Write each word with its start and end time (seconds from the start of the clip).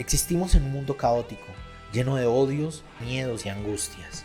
Existimos 0.00 0.54
en 0.54 0.62
un 0.62 0.72
mundo 0.72 0.96
caótico, 0.96 1.44
lleno 1.92 2.16
de 2.16 2.24
odios, 2.24 2.82
miedos 3.02 3.44
y 3.44 3.50
angustias. 3.50 4.24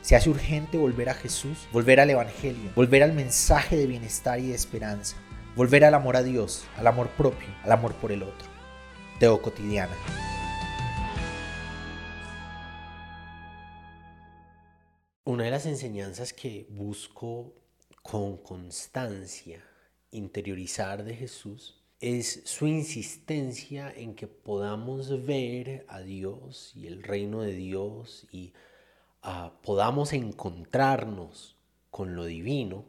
Se 0.00 0.16
hace 0.16 0.30
urgente 0.30 0.78
volver 0.78 1.10
a 1.10 1.14
Jesús, 1.14 1.68
volver 1.70 2.00
al 2.00 2.08
Evangelio, 2.08 2.72
volver 2.74 3.02
al 3.02 3.12
mensaje 3.12 3.76
de 3.76 3.86
bienestar 3.86 4.40
y 4.40 4.46
de 4.46 4.54
esperanza, 4.54 5.18
volver 5.54 5.84
al 5.84 5.92
amor 5.92 6.16
a 6.16 6.22
Dios, 6.22 6.64
al 6.78 6.86
amor 6.86 7.10
propio, 7.10 7.46
al 7.62 7.72
amor 7.72 7.92
por 7.96 8.10
el 8.10 8.22
otro. 8.22 8.48
Teo 9.20 9.42
Cotidiana. 9.42 9.94
Una 15.24 15.44
de 15.44 15.50
las 15.50 15.66
enseñanzas 15.66 16.32
que 16.32 16.68
busco 16.70 17.52
con 18.00 18.38
constancia 18.38 19.62
interiorizar 20.10 21.04
de 21.04 21.14
Jesús 21.14 21.85
es 22.00 22.42
su 22.44 22.66
insistencia 22.66 23.92
en 23.94 24.14
que 24.14 24.26
podamos 24.26 25.24
ver 25.24 25.86
a 25.88 26.00
Dios 26.00 26.72
y 26.74 26.86
el 26.86 27.02
reino 27.02 27.42
de 27.42 27.52
Dios 27.52 28.26
y 28.30 28.52
ah, 29.22 29.54
podamos 29.62 30.12
encontrarnos 30.12 31.56
con 31.90 32.14
lo 32.14 32.24
divino 32.24 32.84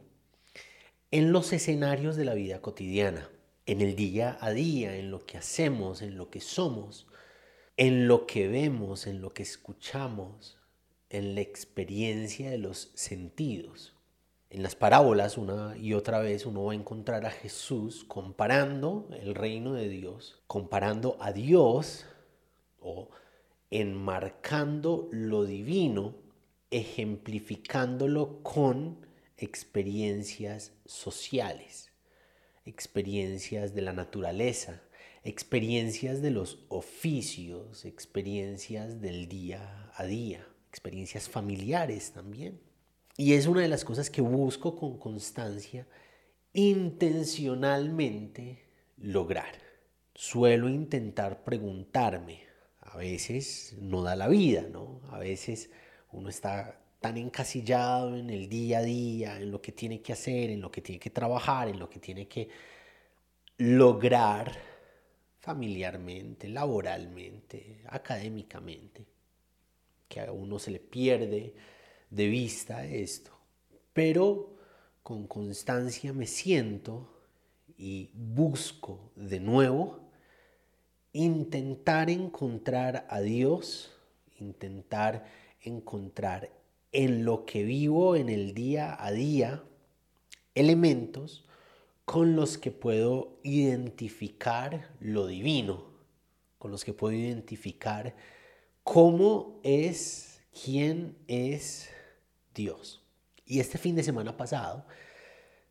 en 1.10 1.32
los 1.32 1.54
escenarios 1.54 2.16
de 2.16 2.26
la 2.26 2.34
vida 2.34 2.60
cotidiana, 2.60 3.30
en 3.64 3.80
el 3.80 3.96
día 3.96 4.36
a 4.40 4.50
día, 4.50 4.96
en 4.96 5.10
lo 5.10 5.24
que 5.24 5.38
hacemos, 5.38 6.02
en 6.02 6.18
lo 6.18 6.28
que 6.28 6.40
somos, 6.40 7.06
en 7.78 8.08
lo 8.08 8.26
que 8.26 8.48
vemos, 8.48 9.06
en 9.06 9.22
lo 9.22 9.32
que 9.32 9.42
escuchamos, 9.42 10.58
en 11.08 11.34
la 11.34 11.40
experiencia 11.40 12.50
de 12.50 12.58
los 12.58 12.90
sentidos. 12.94 13.97
En 14.50 14.62
las 14.62 14.74
parábolas 14.74 15.36
una 15.36 15.76
y 15.76 15.92
otra 15.92 16.20
vez 16.20 16.46
uno 16.46 16.64
va 16.64 16.72
a 16.72 16.76
encontrar 16.76 17.26
a 17.26 17.30
Jesús 17.30 18.04
comparando 18.08 19.08
el 19.20 19.34
reino 19.34 19.74
de 19.74 19.90
Dios, 19.90 20.42
comparando 20.46 21.18
a 21.20 21.32
Dios 21.32 22.06
o 22.80 23.10
enmarcando 23.70 25.08
lo 25.12 25.44
divino, 25.44 26.14
ejemplificándolo 26.70 28.42
con 28.42 29.06
experiencias 29.36 30.72
sociales, 30.86 31.92
experiencias 32.64 33.74
de 33.74 33.82
la 33.82 33.92
naturaleza, 33.92 34.80
experiencias 35.24 36.22
de 36.22 36.30
los 36.30 36.64
oficios, 36.68 37.84
experiencias 37.84 39.02
del 39.02 39.28
día 39.28 39.92
a 39.94 40.04
día, 40.04 40.48
experiencias 40.70 41.28
familiares 41.28 42.12
también. 42.12 42.67
Y 43.20 43.34
es 43.34 43.48
una 43.48 43.62
de 43.62 43.68
las 43.68 43.84
cosas 43.84 44.10
que 44.10 44.20
busco 44.20 44.76
con 44.76 44.96
constancia 44.96 45.88
intencionalmente 46.52 48.62
lograr. 48.96 49.58
Suelo 50.14 50.68
intentar 50.68 51.42
preguntarme, 51.42 52.44
a 52.80 52.96
veces 52.96 53.76
no 53.80 54.04
da 54.04 54.14
la 54.14 54.28
vida, 54.28 54.68
¿no? 54.70 55.00
A 55.10 55.18
veces 55.18 55.68
uno 56.12 56.28
está 56.28 56.80
tan 57.00 57.16
encasillado 57.16 58.16
en 58.16 58.30
el 58.30 58.48
día 58.48 58.78
a 58.78 58.82
día, 58.82 59.40
en 59.40 59.50
lo 59.50 59.60
que 59.60 59.72
tiene 59.72 60.00
que 60.00 60.12
hacer, 60.12 60.50
en 60.50 60.60
lo 60.60 60.70
que 60.70 60.80
tiene 60.80 61.00
que 61.00 61.10
trabajar, 61.10 61.66
en 61.66 61.80
lo 61.80 61.90
que 61.90 61.98
tiene 61.98 62.28
que 62.28 62.48
lograr 63.56 64.56
familiarmente, 65.40 66.46
laboralmente, 66.46 67.80
académicamente, 67.88 69.04
que 70.08 70.20
a 70.20 70.30
uno 70.30 70.60
se 70.60 70.70
le 70.70 70.78
pierde 70.78 71.54
de 72.10 72.28
vista 72.28 72.84
esto, 72.86 73.30
pero 73.92 74.54
con 75.02 75.26
constancia 75.26 76.12
me 76.12 76.26
siento 76.26 77.08
y 77.76 78.10
busco 78.14 79.12
de 79.16 79.40
nuevo 79.40 80.00
intentar 81.12 82.10
encontrar 82.10 83.06
a 83.08 83.20
Dios, 83.20 83.90
intentar 84.38 85.26
encontrar 85.62 86.50
en 86.92 87.24
lo 87.24 87.44
que 87.44 87.62
vivo 87.64 88.16
en 88.16 88.28
el 88.28 88.54
día 88.54 88.96
a 88.98 89.10
día 89.12 89.64
elementos 90.54 91.46
con 92.04 92.36
los 92.36 92.56
que 92.56 92.70
puedo 92.70 93.38
identificar 93.42 94.90
lo 95.00 95.26
divino, 95.26 95.84
con 96.58 96.70
los 96.70 96.84
que 96.84 96.94
puedo 96.94 97.14
identificar 97.14 98.16
cómo 98.82 99.60
es, 99.62 100.40
quién 100.64 101.16
es 101.26 101.90
Dios. 102.58 103.02
Y 103.46 103.60
este 103.60 103.78
fin 103.78 103.96
de 103.96 104.02
semana 104.02 104.36
pasado 104.36 104.84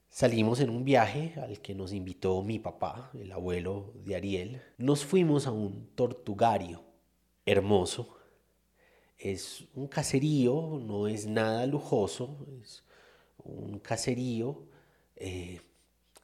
salimos 0.10 0.60
en 0.62 0.72
un 0.72 0.84
viaje 0.84 1.36
al 1.40 1.62
que 1.62 1.76
nos 1.76 1.94
invitó 1.94 2.42
mi 2.42 2.58
papá, 2.58 3.12
el 3.14 3.32
abuelo 3.32 3.94
de 4.06 4.16
Ariel. 4.16 4.62
Nos 4.80 5.06
fuimos 5.06 5.46
a 5.46 5.52
un 5.52 5.90
tortugario 5.94 6.84
hermoso. 7.46 8.18
Es 9.20 9.66
un 9.76 9.88
caserío, 9.88 10.80
no 10.82 11.08
es 11.08 11.28
nada 11.28 11.66
lujoso, 11.66 12.48
es 12.62 12.84
un 13.38 13.80
caserío 13.80 14.64
eh, 15.16 15.62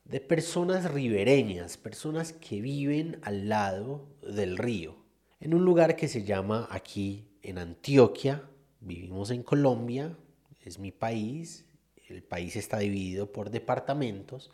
de 0.05 0.19
personas 0.21 0.91
ribereñas, 0.91 1.77
personas 1.77 2.33
que 2.33 2.61
viven 2.61 3.19
al 3.23 3.49
lado 3.49 4.07
del 4.21 4.57
río, 4.57 5.03
en 5.43 5.53
un 5.53 5.65
lugar 5.65 5.97
que 5.97 6.07
se 6.07 6.23
llama 6.23 6.69
aquí 6.71 7.27
en 7.41 7.57
Antioquia, 7.57 8.47
vivimos 8.79 9.29
en 9.29 9.43
Colombia, 9.43 10.17
es 10.65 10.79
mi 10.79 10.91
país, 10.91 11.65
el 12.07 12.23
país 12.23 12.55
está 12.55 12.79
dividido 12.79 13.31
por 13.31 13.49
departamentos, 13.49 14.51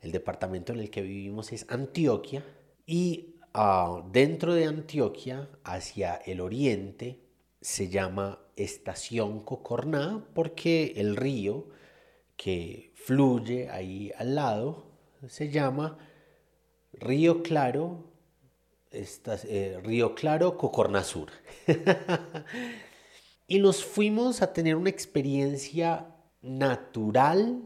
el 0.00 0.12
departamento 0.12 0.72
en 0.72 0.80
el 0.80 0.90
que 0.90 1.02
vivimos 1.02 1.52
es 1.52 1.66
Antioquia 1.68 2.44
y 2.86 3.36
ah, 3.54 4.02
dentro 4.12 4.54
de 4.54 4.66
Antioquia, 4.66 5.48
hacia 5.64 6.14
el 6.14 6.40
oriente, 6.40 7.20
se 7.60 7.88
llama 7.88 8.40
Estación 8.56 9.40
Cocorná 9.40 10.26
porque 10.34 10.92
el 10.96 11.16
río 11.16 11.68
que 12.36 12.92
fluye 12.94 13.70
ahí 13.70 14.12
al 14.18 14.34
lado 14.34 14.86
se 15.28 15.50
llama 15.50 15.98
Río 16.92 17.42
Claro, 17.42 18.12
eh, 18.90 19.80
Río 19.82 20.14
Claro 20.14 20.58
Cocorná 20.58 21.02
Sur. 21.02 21.30
Y 23.46 23.58
nos 23.58 23.84
fuimos 23.84 24.42
a 24.42 24.52
tener 24.52 24.76
una 24.76 24.90
experiencia 24.90 26.06
natural 26.40 27.62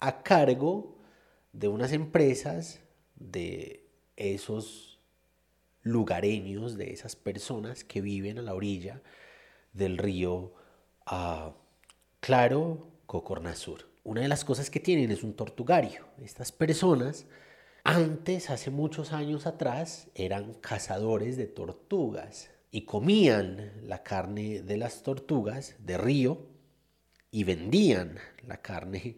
a 0.00 0.22
cargo 0.22 0.96
de 1.52 1.68
unas 1.68 1.92
empresas, 1.92 2.80
de 3.16 3.86
esos 4.16 5.00
lugareños, 5.82 6.76
de 6.76 6.92
esas 6.92 7.16
personas 7.16 7.84
que 7.84 8.00
viven 8.00 8.38
a 8.38 8.42
la 8.42 8.54
orilla 8.54 9.02
del 9.72 9.98
río 9.98 10.52
uh, 11.10 11.52
Claro, 12.20 12.86
Cocornazur. 13.06 13.88
Una 14.04 14.20
de 14.20 14.28
las 14.28 14.44
cosas 14.44 14.70
que 14.70 14.80
tienen 14.80 15.10
es 15.10 15.22
un 15.22 15.34
tortugario. 15.34 16.06
Estas 16.22 16.52
personas 16.52 17.26
antes, 17.82 18.50
hace 18.50 18.70
muchos 18.70 19.12
años 19.12 19.46
atrás, 19.46 20.08
eran 20.14 20.52
cazadores 20.54 21.38
de 21.38 21.46
tortugas 21.46 22.50
y 22.70 22.84
comían 22.84 23.72
la 23.84 24.02
carne 24.02 24.62
de 24.62 24.76
las 24.76 25.02
tortugas 25.02 25.74
de 25.80 25.98
río 25.98 26.46
y 27.30 27.44
vendían 27.44 28.18
la 28.46 28.58
carne 28.58 29.16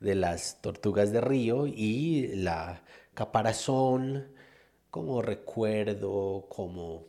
de 0.00 0.14
las 0.14 0.60
tortugas 0.60 1.12
de 1.12 1.20
río 1.20 1.66
y 1.66 2.28
la 2.34 2.82
caparazón 3.14 4.32
como 4.90 5.22
recuerdo, 5.22 6.46
como 6.48 7.06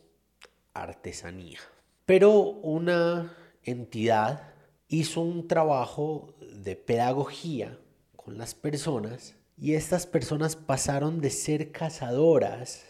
artesanía. 0.72 1.58
Pero 2.06 2.32
una 2.40 3.36
entidad 3.62 4.54
hizo 4.88 5.20
un 5.20 5.48
trabajo 5.48 6.34
de 6.40 6.76
pedagogía 6.76 7.78
con 8.16 8.38
las 8.38 8.54
personas 8.54 9.34
y 9.56 9.74
estas 9.74 10.06
personas 10.06 10.56
pasaron 10.56 11.20
de 11.20 11.30
ser 11.30 11.72
cazadoras 11.72 12.84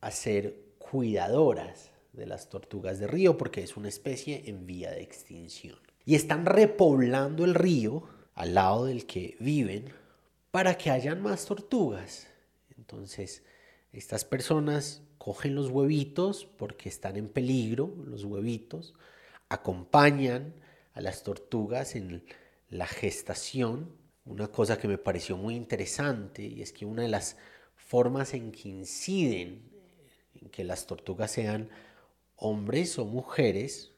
a 0.00 0.10
ser 0.10 0.56
cuidadoras 0.78 1.90
de 2.16 2.26
las 2.26 2.48
tortugas 2.48 2.98
de 2.98 3.06
río 3.06 3.36
porque 3.36 3.62
es 3.62 3.76
una 3.76 3.88
especie 3.88 4.42
en 4.46 4.66
vía 4.66 4.90
de 4.90 5.02
extinción. 5.02 5.78
Y 6.04 6.14
están 6.14 6.46
repoblando 6.46 7.44
el 7.44 7.54
río 7.54 8.04
al 8.34 8.54
lado 8.54 8.86
del 8.86 9.06
que 9.06 9.36
viven 9.40 9.92
para 10.50 10.78
que 10.78 10.90
hayan 10.90 11.22
más 11.22 11.44
tortugas. 11.44 12.26
Entonces, 12.76 13.42
estas 13.92 14.24
personas 14.24 15.02
cogen 15.18 15.54
los 15.54 15.68
huevitos 15.70 16.44
porque 16.44 16.88
están 16.88 17.16
en 17.16 17.28
peligro, 17.28 17.92
los 18.06 18.24
huevitos, 18.24 18.94
acompañan 19.48 20.54
a 20.94 21.00
las 21.00 21.22
tortugas 21.22 21.96
en 21.96 22.24
la 22.68 22.86
gestación. 22.86 23.90
Una 24.24 24.48
cosa 24.48 24.78
que 24.78 24.88
me 24.88 24.98
pareció 24.98 25.36
muy 25.36 25.54
interesante 25.54 26.42
y 26.42 26.62
es 26.62 26.72
que 26.72 26.86
una 26.86 27.02
de 27.02 27.08
las 27.08 27.36
formas 27.74 28.34
en 28.34 28.52
que 28.52 28.68
inciden 28.68 29.62
en 30.40 30.48
que 30.50 30.64
las 30.64 30.86
tortugas 30.86 31.30
sean 31.30 31.68
hombres 32.36 32.98
o 32.98 33.04
mujeres, 33.04 33.92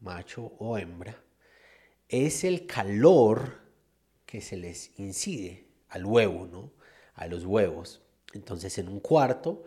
macho 0.00 0.52
o 0.58 0.78
hembra, 0.78 1.22
es 2.08 2.44
el 2.44 2.66
calor 2.66 3.60
que 4.26 4.40
se 4.40 4.56
les 4.56 4.98
incide 4.98 5.66
al 5.88 6.04
huevo, 6.04 6.46
¿no? 6.46 6.72
A 7.14 7.26
los 7.26 7.44
huevos. 7.44 8.02
Entonces 8.32 8.78
en 8.78 8.88
un 8.88 9.00
cuarto 9.00 9.64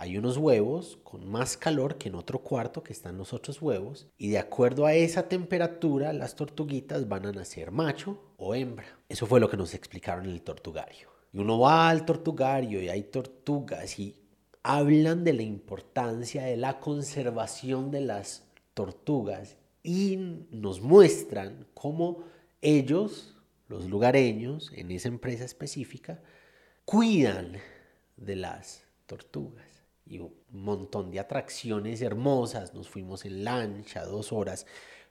hay 0.00 0.16
unos 0.16 0.36
huevos 0.36 0.98
con 1.02 1.28
más 1.28 1.56
calor 1.56 1.98
que 1.98 2.08
en 2.08 2.14
otro 2.14 2.40
cuarto 2.40 2.84
que 2.84 2.92
están 2.92 3.18
los 3.18 3.32
otros 3.32 3.60
huevos 3.60 4.06
y 4.16 4.30
de 4.30 4.38
acuerdo 4.38 4.86
a 4.86 4.94
esa 4.94 5.28
temperatura 5.28 6.12
las 6.12 6.36
tortuguitas 6.36 7.08
van 7.08 7.26
a 7.26 7.32
nacer 7.32 7.72
macho 7.72 8.20
o 8.36 8.54
hembra. 8.54 8.86
Eso 9.08 9.26
fue 9.26 9.40
lo 9.40 9.50
que 9.50 9.56
nos 9.56 9.74
explicaron 9.74 10.26
en 10.26 10.30
el 10.30 10.42
tortugario. 10.42 11.08
Y 11.32 11.38
uno 11.38 11.58
va 11.58 11.88
al 11.88 12.04
tortugario 12.04 12.80
y 12.80 12.88
hay 12.88 13.02
tortugas 13.04 13.98
y 13.98 14.27
hablan 14.62 15.24
de 15.24 15.32
la 15.32 15.42
importancia 15.42 16.44
de 16.44 16.56
la 16.56 16.80
conservación 16.80 17.90
de 17.90 18.00
las 18.00 18.44
tortugas 18.74 19.56
y 19.82 20.16
nos 20.50 20.80
muestran 20.80 21.66
cómo 21.74 22.24
ellos, 22.60 23.36
los 23.68 23.88
lugareños, 23.88 24.70
en 24.74 24.90
esa 24.90 25.08
empresa 25.08 25.44
específica, 25.44 26.20
cuidan 26.84 27.56
de 28.16 28.36
las 28.36 28.84
tortugas 29.06 29.66
y 30.06 30.18
un 30.18 30.34
montón 30.50 31.10
de 31.10 31.20
atracciones 31.20 32.02
hermosas. 32.02 32.74
Nos 32.74 32.88
fuimos 32.88 33.24
en 33.24 33.44
lancha 33.44 34.04
dos 34.04 34.32
horas 34.32 34.66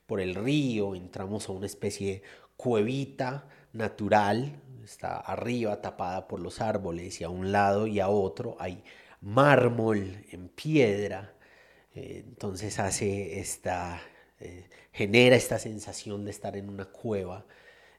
por 0.05 0.21
el 0.21 0.35
río, 0.35 0.95
entramos 0.95 1.49
a 1.49 1.51
una 1.51 1.65
especie 1.65 2.07
de 2.07 2.21
cuevita 2.55 3.47
natural, 3.73 4.61
está 4.83 5.17
arriba 5.17 5.81
tapada 5.81 6.27
por 6.27 6.39
los 6.39 6.61
árboles 6.61 7.21
y 7.21 7.23
a 7.23 7.29
un 7.29 7.51
lado 7.51 7.87
y 7.87 7.99
a 7.99 8.09
otro 8.09 8.55
hay 8.59 8.83
mármol 9.21 10.25
en 10.31 10.49
piedra. 10.49 11.35
Eh, 11.93 12.23
entonces 12.25 12.79
hace 12.79 13.39
esta, 13.39 14.01
eh, 14.39 14.69
genera 14.91 15.35
esta 15.35 15.59
sensación 15.59 16.25
de 16.25 16.31
estar 16.31 16.55
en 16.57 16.69
una 16.69 16.85
cueva. 16.85 17.45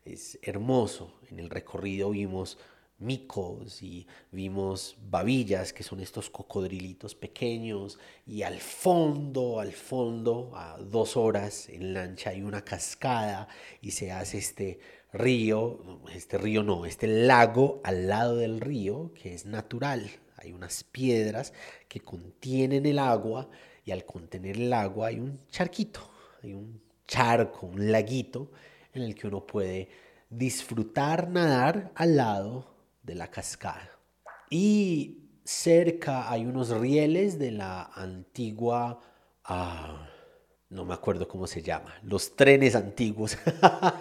Es 0.05 0.39
hermoso. 0.43 1.21
En 1.31 1.39
el 1.39 1.51
recorrido 1.51 2.11
vimos 2.11 2.59
micos 2.99 3.83
y 3.83 4.07
vimos 4.33 4.97
babillas, 5.09 5.73
que 5.73 5.83
son 5.83 6.01
estos 6.01 6.31
cocodrilitos 6.31 7.15
pequeños, 7.15 7.99
y 8.27 8.43
al 8.43 8.59
fondo, 8.61 9.61
al 9.61 9.73
fondo, 9.73 10.53
a 10.55 10.79
dos 10.79 11.17
horas 11.17 11.69
en 11.69 11.95
lancha 11.95 12.31
hay 12.31 12.43
una 12.43 12.65
cascada 12.65 13.49
y 13.81 13.93
se 13.93 14.11
hace 14.11 14.39
este 14.39 14.81
río, 15.13 16.01
este 16.13 16.39
río 16.39 16.63
no, 16.63 16.87
este 16.87 17.07
lago 17.07 17.81
al 17.85 18.09
lado 18.09 18.37
del 18.37 18.61
río, 18.61 19.13
que 19.15 19.35
es 19.35 19.47
natural. 19.47 20.11
Hay 20.39 20.53
unas 20.53 20.85
piedras 20.85 21.53
que 21.89 22.01
contienen 22.01 22.87
el 22.87 22.99
agua 22.99 23.49
y 23.85 23.91
al 23.91 24.05
contener 24.05 24.57
el 24.57 24.73
agua 24.73 25.09
hay 25.09 25.19
un 25.19 25.47
charquito, 25.49 26.01
hay 26.43 26.55
un 26.55 26.81
charco, 27.07 27.67
un 27.67 27.91
laguito 27.91 28.51
en 28.93 29.03
el 29.03 29.15
que 29.15 29.27
uno 29.27 29.47
puede 29.47 29.89
disfrutar 30.31 31.29
nadar 31.29 31.91
al 31.95 32.17
lado 32.17 32.75
de 33.03 33.15
la 33.15 33.31
cascada. 33.31 33.91
Y 34.51 35.29
cerca 35.45 36.31
hay 36.31 36.45
unos 36.45 36.71
rieles 36.71 37.39
de 37.39 37.51
la 37.51 37.85
antigua, 37.95 39.01
ah, 39.45 40.07
no 40.71 40.85
me 40.85 40.95
acuerdo 40.95 41.27
cómo 41.27 41.47
se 41.47 41.63
llama, 41.63 41.95
los 42.03 42.37
trenes 42.37 42.75
antiguos 42.75 43.39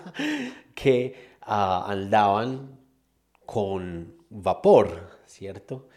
que 0.76 1.38
ah, 1.42 1.86
andaban 1.88 2.78
con 3.46 4.18
vapor, 4.30 5.22
¿cierto? 5.26 5.88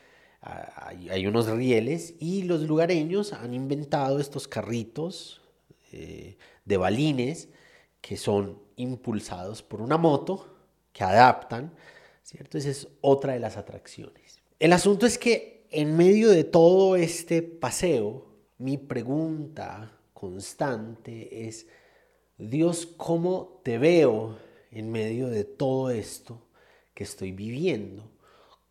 Hay, 0.43 1.27
unos 1.27 1.49
rieles 1.49 2.15
y 2.19 2.45
los 2.45 2.63
lugareños 2.63 3.35
han 3.35 3.53
inventado 3.53 4.19
estos 4.21 4.49
carritos 4.49 5.43
eh, 5.93 6.39
de 6.65 6.77
balines 6.79 7.49
que 8.01 8.17
son 8.17 8.59
impulsados 8.77 9.63
por 9.63 9.83
una 9.83 9.99
moto 9.99 10.47
que 10.93 11.05
adaptan 11.05 11.75
¿cierto? 12.31 12.59
Esa 12.59 12.71
es 12.71 12.89
otra 13.01 13.33
de 13.33 13.41
las 13.41 13.57
atracciones. 13.57 14.41
El 14.59 14.73
asunto 14.73 15.07
es 15.07 15.19
que 15.19 15.67
en 15.71 15.97
medio 15.97 16.31
de 16.31 16.45
todo 16.45 16.95
este 16.95 17.43
paseo, 17.43 18.27
mi 18.59 18.79
pregunta 18.79 19.99
constante 20.13 21.49
es, 21.49 21.67
Dios, 22.39 22.87
¿cómo 22.97 23.61
te 23.65 23.79
veo 23.79 24.39
en 24.71 24.93
medio 24.93 25.29
de 25.29 25.45
todo 25.45 25.91
esto 25.91 26.41
que 26.95 27.05
estoy 27.05 27.33
viviendo? 27.33 28.09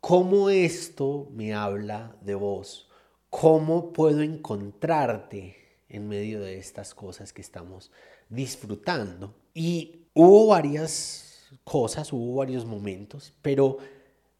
¿Cómo 0.00 0.48
esto 0.48 1.28
me 1.32 1.52
habla 1.52 2.16
de 2.22 2.34
vos? 2.34 2.88
¿Cómo 3.28 3.92
puedo 3.92 4.22
encontrarte 4.22 5.56
en 5.88 6.08
medio 6.08 6.40
de 6.40 6.58
estas 6.58 6.94
cosas 6.94 7.34
que 7.34 7.42
estamos 7.42 7.92
disfrutando? 8.30 9.34
Y 9.52 10.06
hubo 10.14 10.48
varias 10.48 11.50
cosas, 11.64 12.12
hubo 12.14 12.36
varios 12.36 12.64
momentos, 12.64 13.34
pero 13.42 13.76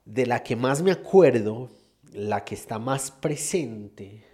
de 0.06 0.24
la 0.24 0.42
que 0.42 0.56
más 0.56 0.82
me 0.82 0.92
acuerdo, 0.92 1.68
la 2.10 2.42
que 2.44 2.54
está 2.54 2.78
más 2.78 3.10
presente, 3.10 4.24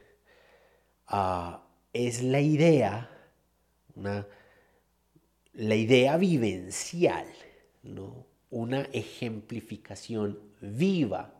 ah, 1.08 1.67
es 1.93 2.23
la 2.23 2.40
idea, 2.40 3.11
la 5.55 5.75
idea 5.75 6.17
vivencial, 6.17 7.26
¿no? 7.82 8.35
Una 8.56 8.82
ejemplificación 8.92 10.38
viva 10.62 11.34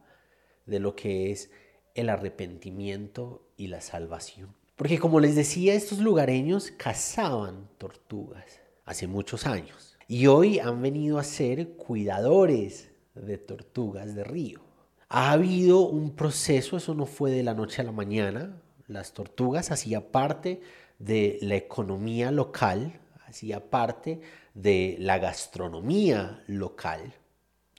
de 0.67 0.81
lo 0.81 0.95
que 0.95 1.33
es 1.33 1.51
el 1.95 2.11
arrepentimiento 2.11 3.49
y 3.57 3.69
la 3.69 3.81
salvación. 3.81 4.55
Porque 4.77 4.99
como 4.99 5.19
les 5.19 5.35
decía, 5.35 5.73
estos 5.73 6.01
lugareños 6.01 6.71
cazaban 6.73 7.71
tortugas 7.79 8.61
hace 8.85 9.07
muchos 9.07 9.47
años 9.47 9.97
y 10.07 10.27
hoy 10.27 10.59
han 10.59 10.83
venido 10.83 11.19
a 11.19 11.25
ser 11.25 11.71
cuidadores 11.71 12.91
de 13.15 13.39
tortugas 13.39 14.15
de 14.15 14.23
río. 14.23 14.61
Ha 15.09 15.33
habido 15.33 15.89
un 15.89 16.15
proceso, 16.15 16.77
eso 16.77 16.95
no 16.95 17.07
fue 17.07 17.31
de 17.31 17.43
la 17.43 17.55
noche 17.55 17.81
a 17.81 17.85
la 17.85 17.93
mañana, 17.93 18.61
las 18.89 19.15
tortugas 19.15 19.71
hacían 19.71 20.03
parte 20.03 20.61
de 20.99 21.39
la 21.41 21.55
economía 21.55 22.31
local, 22.31 23.01
hacía 23.27 23.71
parte 23.71 24.21
de 24.57 24.97
la 24.99 25.19
gastronomía 25.19 26.43
local, 26.47 27.13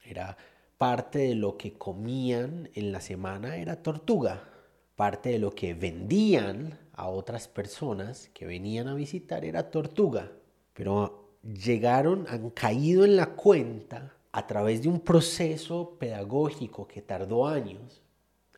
era 0.03 0.37
parte 0.77 1.19
de 1.19 1.35
lo 1.35 1.57
que 1.57 1.73
comían 1.73 2.69
en 2.75 2.91
la 2.91 3.01
semana 3.01 3.57
era 3.57 3.81
tortuga, 3.81 4.47
parte 4.95 5.29
de 5.29 5.39
lo 5.39 5.55
que 5.55 5.73
vendían 5.73 6.77
a 6.93 7.07
otras 7.07 7.47
personas 7.47 8.29
que 8.31 8.45
venían 8.45 8.87
a 8.87 8.93
visitar 8.93 9.43
era 9.43 9.71
tortuga, 9.71 10.31
pero 10.73 11.37
llegaron, 11.41 12.27
han 12.29 12.51
caído 12.51 13.05
en 13.05 13.15
la 13.15 13.31
cuenta 13.31 14.13
a 14.31 14.45
través 14.45 14.83
de 14.83 14.89
un 14.89 14.99
proceso 14.99 15.97
pedagógico 15.97 16.87
que 16.87 17.01
tardó 17.01 17.47
años, 17.47 18.03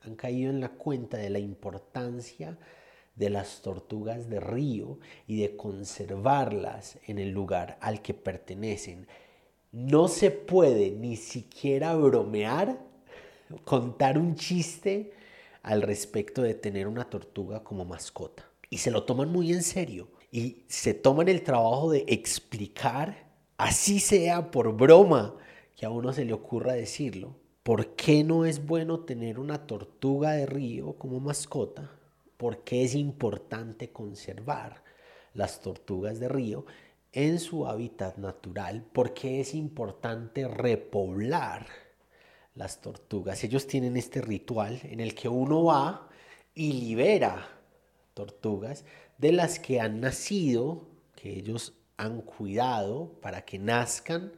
han 0.01 0.15
caído 0.15 0.50
en 0.50 0.60
la 0.60 0.69
cuenta 0.69 1.15
de 1.15 1.30
la 1.30 1.39
importancia 1.39 2.57
de 3.19 3.30
las 3.30 3.62
tortugas 3.62 4.29
de 4.29 4.39
río 4.39 4.98
y 5.27 5.41
de 5.41 5.58
conservarlas 5.58 6.98
en 7.05 7.20
el 7.20 7.32
lugar 7.32 7.77
al 7.82 8.01
que 8.01 8.13
pertenecen. 8.13 9.08
No 9.74 10.08
se 10.08 10.32
puede 10.32 10.89
ni 10.89 11.17
siquiera 11.17 11.96
bromear, 11.96 12.79
contar 13.65 14.17
un 14.17 14.36
chiste 14.36 15.12
al 15.63 15.82
respecto 15.82 16.41
de 16.41 16.53
tener 16.53 16.88
una 16.88 17.10
tortuga 17.10 17.62
como 17.62 17.84
mascota. 17.84 18.50
Y 18.70 18.77
se 18.77 18.89
lo 18.89 19.03
toman 19.03 19.29
muy 19.32 19.51
en 19.51 19.63
serio 19.63 20.08
y 20.32 20.63
se 20.67 20.93
toman 20.93 21.27
el 21.27 21.43
trabajo 21.43 21.91
de 21.91 22.05
explicar, 22.08 23.27
así 23.58 24.00
sea 24.00 24.50
por 24.50 24.74
broma 24.77 25.36
que 25.75 25.86
a 25.86 25.89
uno 25.89 26.13
se 26.13 26.24
le 26.24 26.32
ocurra 26.32 26.72
decirlo, 26.74 27.36
por 27.63 27.96
qué 27.96 28.24
no 28.24 28.46
es 28.46 28.65
bueno 28.65 29.01
tener 29.01 29.39
una 29.39 29.67
tortuga 29.67 30.32
de 30.32 30.46
río 30.46 30.93
como 30.93 31.20
mascota, 31.20 31.99
por 32.39 32.63
qué 32.63 32.86
es 32.86 32.96
importante 32.96 33.91
conservar 33.91 34.81
las 35.34 35.60
tortugas 35.60 36.22
de 36.22 36.29
río 36.29 36.65
en 37.12 37.38
su 37.38 37.67
hábitat 37.67 38.15
natural, 38.15 38.81
por 38.81 39.13
qué 39.13 39.41
es 39.41 39.53
importante 39.53 40.48
repoblar 40.48 41.67
las 42.55 42.79
tortugas. 42.79 43.43
Ellos 43.43 43.67
tienen 43.67 43.98
este 43.98 44.22
ritual 44.22 44.79
en 44.84 45.01
el 45.01 45.15
que 45.15 45.27
uno 45.27 45.65
va 45.65 46.08
y 46.55 46.72
libera 46.72 47.46
tortugas 48.13 48.86
de 49.17 49.34
las 49.34 49.60
que 49.60 49.81
han 49.81 50.00
nacido, 50.00 50.88
que 51.17 51.31
ellos 51.34 51.74
han 51.98 52.22
cuidado 52.22 53.19
para 53.22 53.43
que 53.43 53.60
nazcan, 53.60 54.31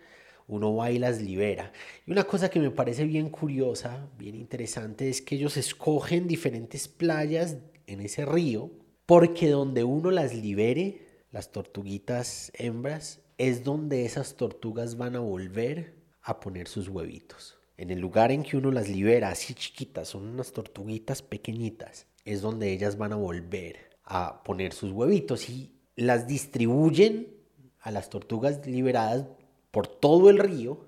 uno 0.48 0.76
va 0.76 0.90
y 0.90 0.98
las 0.98 1.22
libera. 1.22 1.72
Y 2.08 2.12
una 2.12 2.24
cosa 2.24 2.50
que 2.50 2.60
me 2.60 2.72
parece 2.72 3.06
bien 3.06 3.30
curiosa, 3.30 4.08
bien 4.18 4.34
interesante, 4.34 5.08
es 5.08 5.22
que 5.22 5.36
ellos 5.36 5.56
escogen 5.56 6.28
diferentes 6.28 6.88
playas 6.88 7.58
en 7.92 8.02
ese 8.02 8.26
río, 8.26 8.72
porque 9.06 9.50
donde 9.50 9.84
uno 9.84 10.12
las 10.12 10.34
libere, 10.34 11.08
las 11.32 11.52
tortuguitas 11.52 12.52
hembras, 12.56 13.22
es 13.38 13.64
donde 13.64 14.06
esas 14.06 14.36
tortugas 14.36 14.98
van 14.98 15.16
a 15.16 15.20
volver 15.20 15.96
a 16.22 16.40
poner 16.40 16.68
sus 16.68 16.88
huevitos. 16.88 17.58
En 17.78 17.90
el 17.90 18.00
lugar 18.00 18.32
en 18.32 18.44
que 18.44 18.58
uno 18.58 18.72
las 18.72 18.90
libera, 18.90 19.30
así 19.30 19.54
chiquitas, 19.54 20.10
son 20.10 20.28
unas 20.28 20.52
tortuguitas 20.52 21.22
pequeñitas, 21.22 22.08
es 22.26 22.42
donde 22.42 22.72
ellas 22.72 22.98
van 22.98 23.14
a 23.14 23.16
volver 23.16 23.90
a 24.04 24.44
poner 24.44 24.74
sus 24.74 24.92
huevitos 24.92 25.50
y 25.50 25.74
las 25.96 26.28
distribuyen 26.28 27.36
a 27.80 27.92
las 27.92 28.10
tortugas 28.10 28.66
liberadas 28.68 29.26
por 29.72 29.88
todo 29.88 30.30
el 30.30 30.38
río 30.38 30.86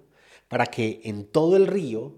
para 0.48 0.68
que 0.68 1.02
en 1.06 1.26
todo 1.26 1.56
el 1.58 1.68
río 1.68 2.14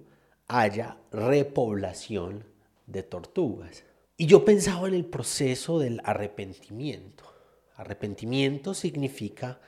haya 0.48 0.98
repoblación 1.12 2.44
de 2.86 3.04
tortugas. 3.04 3.84
Y 4.18 4.28
yo 4.28 4.46
pensaba 4.46 4.88
en 4.88 4.94
el 4.94 5.06
proceso 5.06 5.78
del 5.78 6.00
arrepentimiento. 6.06 7.26
Arrepentimiento 7.76 8.74
significa 8.74 9.60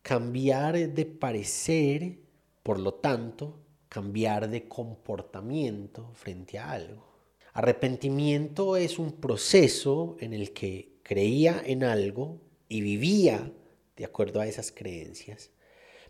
cambiar 0.00 0.78
de 0.78 1.04
parecer, 1.04 2.20
por 2.62 2.78
lo 2.78 2.94
tanto, 2.94 3.60
cambiar 3.90 4.48
de 4.48 4.66
comportamiento 4.66 6.10
frente 6.14 6.58
a 6.58 6.70
algo. 6.70 7.06
Arrepentimiento 7.52 8.78
es 8.78 8.98
un 8.98 9.12
proceso 9.12 10.16
en 10.20 10.32
el 10.32 10.54
que 10.54 10.96
creía 11.02 11.62
en 11.62 11.84
algo 11.84 12.40
y 12.70 12.80
vivía 12.80 13.52
de 13.94 14.04
acuerdo 14.06 14.40
a 14.40 14.46
esas 14.46 14.72
creencias, 14.72 15.50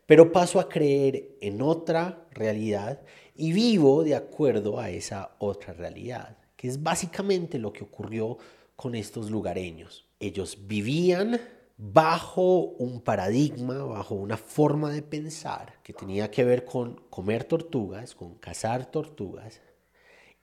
pero 0.07 0.31
paso 0.31 0.61
a 0.61 0.69
creer 0.69 1.37
en 1.41 1.61
otra 1.63 2.29
realidad 2.31 3.03
y 3.35 3.53
vivo 3.53 4.05
de 4.05 4.15
acuerdo 4.15 4.79
a 4.79 4.91
esa 4.91 5.35
otra 5.41 5.73
realidad, 5.73 6.39
es 6.69 6.83
básicamente 6.83 7.59
lo 7.59 7.73
que 7.73 7.85
ocurrió 7.85 8.39
con 8.75 8.95
estos 8.95 9.31
lugareños. 9.31 10.07
Ellos 10.21 10.59
vivían 10.67 11.41
bajo 11.79 12.61
un 12.79 13.01
paradigma, 13.01 13.85
bajo 13.85 14.15
una 14.15 14.37
forma 14.37 14.91
de 14.91 15.03
pensar 15.03 15.75
que 15.83 15.93
tenía 15.93 16.31
que 16.31 16.45
ver 16.45 16.65
con 16.65 16.95
comer 17.11 17.45
tortugas, 17.45 18.15
con 18.15 18.35
cazar 18.37 18.91
tortugas, 18.91 19.61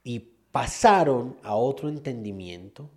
y 0.03 0.19
pasaron 0.19 1.37
a 1.43 1.55
otro 1.55 1.89
entendimiento 1.89 2.89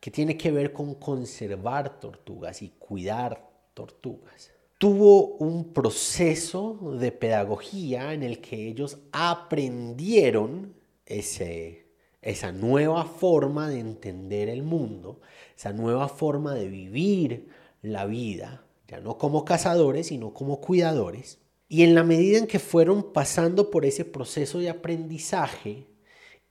que 0.00 0.10
tiene 0.10 0.36
que 0.36 0.50
ver 0.50 0.72
con 0.72 0.94
conservar 0.94 2.00
tortugas 2.00 2.62
y 2.62 2.70
cuidar 2.70 3.48
tortugas. 3.74 4.50
Tuvo 4.78 5.36
un 5.36 5.74
proceso 5.74 6.96
de 6.98 7.12
pedagogía 7.12 8.14
en 8.14 8.22
el 8.22 8.40
que 8.40 8.66
ellos 8.66 8.98
aprendieron 9.12 10.74
ese, 11.04 11.79
esa 12.22 12.52
nueva 12.52 13.04
forma 13.04 13.68
de 13.68 13.80
entender 13.80 14.48
el 14.48 14.62
mundo, 14.62 15.20
esa 15.56 15.72
nueva 15.72 16.08
forma 16.08 16.54
de 16.54 16.68
vivir 16.68 17.48
la 17.82 18.06
vida, 18.06 18.64
ya 18.88 19.00
no 19.00 19.18
como 19.18 19.44
cazadores, 19.44 20.08
sino 20.08 20.34
como 20.34 20.60
cuidadores. 20.60 21.38
Y 21.68 21.82
en 21.82 21.94
la 21.94 22.02
medida 22.02 22.38
en 22.38 22.46
que 22.46 22.58
fueron 22.58 23.12
pasando 23.12 23.70
por 23.70 23.84
ese 23.84 24.04
proceso 24.04 24.58
de 24.58 24.70
aprendizaje, 24.70 25.86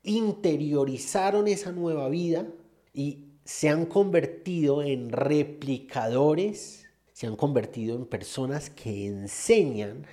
interiorizaron 0.02 1.48
esa 1.48 1.72
nueva 1.72 2.08
vida 2.10 2.48
y 2.94 3.26
se 3.44 3.70
han 3.70 3.86
convertido 3.86 4.82
en 4.82 5.12
replicadores, 5.12 6.86
se 7.12 7.28
han 7.28 7.36
convertido 7.36 7.96
en 7.96 8.06
personas 8.06 8.70
que 8.70 9.08
enseñan 9.08 10.06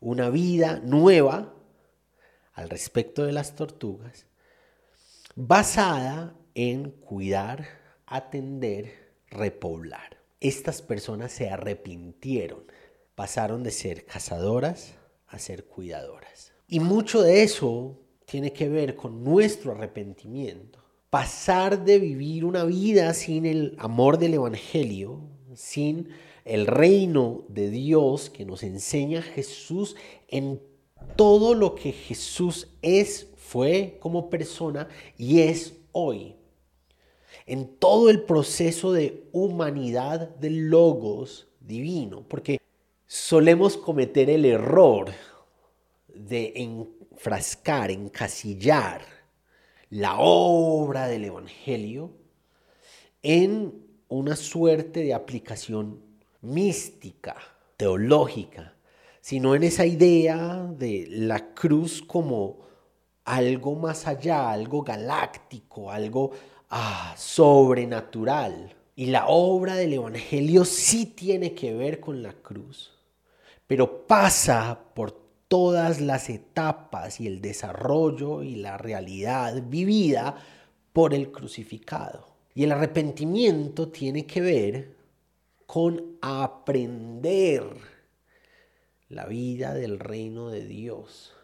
una 0.00 0.30
vida 0.30 0.80
nueva 0.84 1.54
al 2.52 2.68
respecto 2.68 3.24
de 3.24 3.32
las 3.32 3.54
tortugas, 3.54 4.26
basada 5.36 6.34
en 6.54 6.90
cuidar, 6.90 7.68
atender, 8.06 8.92
repoblar. 9.28 10.18
Estas 10.40 10.82
personas 10.82 11.30
se 11.30 11.48
arrepintieron, 11.48 12.64
pasaron 13.14 13.62
de 13.62 13.70
ser 13.70 14.04
cazadoras 14.04 14.94
a 15.28 15.38
ser 15.38 15.66
cuidadoras. 15.66 16.52
Y 16.66 16.80
mucho 16.80 17.22
de 17.22 17.42
eso 17.42 18.00
tiene 18.24 18.52
que 18.52 18.68
ver 18.68 18.96
con 18.96 19.22
nuestro 19.22 19.72
arrepentimiento 19.72 20.86
pasar 21.10 21.84
de 21.84 21.98
vivir 21.98 22.44
una 22.44 22.64
vida 22.64 23.14
sin 23.14 23.46
el 23.46 23.74
amor 23.78 24.18
del 24.18 24.34
Evangelio, 24.34 25.20
sin 25.54 26.08
el 26.44 26.66
reino 26.66 27.44
de 27.48 27.70
Dios 27.70 28.30
que 28.30 28.44
nos 28.44 28.62
enseña 28.62 29.22
Jesús 29.22 29.96
en 30.28 30.60
todo 31.16 31.54
lo 31.54 31.74
que 31.74 31.92
Jesús 31.92 32.68
es, 32.82 33.28
fue 33.46 33.96
como 34.00 34.28
persona 34.28 34.88
y 35.16 35.40
es 35.40 35.74
hoy. 35.92 36.34
En 37.46 37.76
todo 37.76 38.10
el 38.10 38.22
proceso 38.22 38.92
de 38.92 39.28
humanidad 39.30 40.30
del 40.36 40.68
logos 40.68 41.46
divino, 41.60 42.24
porque 42.26 42.58
solemos 43.06 43.76
cometer 43.76 44.30
el 44.30 44.44
error 44.44 45.12
de 46.08 46.54
enfrascar, 46.56 47.92
encasillar 47.92 49.02
la 49.90 50.16
obra 50.18 51.06
del 51.06 51.26
Evangelio 51.26 52.10
en 53.22 53.86
una 54.08 54.34
suerte 54.34 55.00
de 55.00 55.14
aplicación 55.14 56.00
mística, 56.40 57.36
teológica, 57.76 58.74
sino 59.20 59.54
en 59.54 59.62
esa 59.62 59.86
idea 59.86 60.68
de 60.76 61.06
la 61.08 61.54
cruz 61.54 62.02
como 62.02 62.66
algo 63.26 63.74
más 63.74 64.06
allá, 64.06 64.50
algo 64.50 64.82
galáctico, 64.82 65.90
algo 65.90 66.30
ah, 66.70 67.14
sobrenatural. 67.18 68.74
Y 68.94 69.06
la 69.06 69.26
obra 69.26 69.74
del 69.74 69.92
Evangelio 69.92 70.64
sí 70.64 71.04
tiene 71.04 71.52
que 71.52 71.74
ver 71.74 72.00
con 72.00 72.22
la 72.22 72.32
cruz, 72.32 72.92
pero 73.66 74.06
pasa 74.06 74.78
por 74.94 75.12
todas 75.48 76.00
las 76.00 76.30
etapas 76.30 77.20
y 77.20 77.26
el 77.26 77.42
desarrollo 77.42 78.42
y 78.42 78.54
la 78.56 78.78
realidad 78.78 79.62
vivida 79.66 80.36
por 80.92 81.12
el 81.12 81.30
crucificado. 81.30 82.26
Y 82.54 82.64
el 82.64 82.72
arrepentimiento 82.72 83.88
tiene 83.88 84.24
que 84.24 84.40
ver 84.40 84.96
con 85.66 86.16
aprender 86.22 87.64
la 89.10 89.26
vida 89.26 89.74
del 89.74 89.98
reino 89.98 90.48
de 90.48 90.64
Dios, 90.64 91.35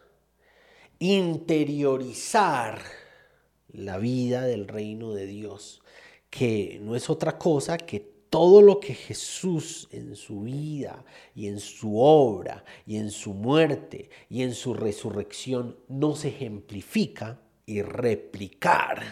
interiorizar 1.03 2.79
la 3.73 3.97
vida 3.97 4.43
del 4.43 4.69
reino 4.69 5.11
de 5.11 5.25
Dios, 5.25 5.81
que 6.29 6.79
no 6.81 6.95
es 6.95 7.09
otra 7.09 7.37
cosa 7.37 7.77
que 7.77 7.99
todo 8.29 8.61
lo 8.61 8.79
que 8.79 8.93
Jesús 8.93 9.89
en 9.91 10.15
su 10.15 10.43
vida 10.43 11.03
y 11.35 11.47
en 11.47 11.59
su 11.59 11.99
obra 11.99 12.63
y 12.85 12.95
en 12.95 13.11
su 13.11 13.33
muerte 13.33 14.09
y 14.29 14.43
en 14.43 14.53
su 14.53 14.73
resurrección 14.73 15.77
nos 15.89 16.23
ejemplifica 16.23 17.41
y 17.65 17.81
replicar 17.81 19.03